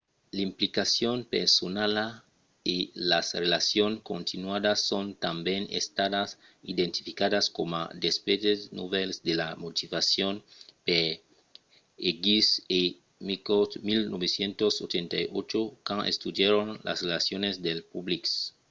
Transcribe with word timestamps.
l'implicacion 0.37 1.17
personala” 1.35 2.05
e 2.75 2.77
las 3.11 3.27
relacions 3.43 4.01
continuadas” 4.11 4.77
son 4.91 5.05
tanben 5.23 5.63
estadas 5.81 6.29
identificadas 6.73 7.45
coma 7.57 7.81
d'aspèctes 8.01 8.59
novèls 8.79 9.15
de 9.27 9.33
la 9.41 9.47
motivacion 9.65 10.33
per 10.87 11.07
eighmey 12.09 12.49
e 12.79 12.81
mccord 13.27 13.71
1998 13.87 15.87
quand 15.87 16.01
estudièron 16.13 16.67
las 16.87 16.99
reaccions 17.09 17.55
del 17.65 17.79
public 17.93 18.23
als 18.25 18.29
sits 18.35 18.41
web 18.53 18.59